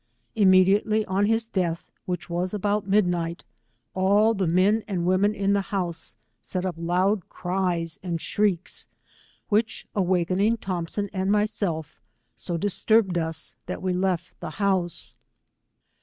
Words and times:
Immediately 0.35 1.05
on 1.05 1.27
his 1.27 1.45
death, 1.47 1.91
which 2.07 2.27
was 2.27 2.55
about 2.55 2.87
midnight, 2.87 3.45
all 3.93 4.33
the 4.33 4.47
men 4.47 4.83
and 4.87 5.05
women 5.05 5.35
in 5.35 5.53
the 5.53 5.61
house 5.69 6.15
set 6.41 6.65
up 6.65 6.73
loud 6.75 7.29
cries 7.29 7.99
and 8.01 8.19
shrieks, 8.19 8.87
which 9.49 9.85
awakening 9.93 10.57
Thompson 10.57 11.07
and 11.13 11.31
myself, 11.31 12.01
so 12.35 12.57
disturbed 12.57 13.15
us 13.19 13.53
that 13.67 13.83
we 13.83 13.93
left 13.93 14.33
the 14.39 14.49
house. 14.57 15.13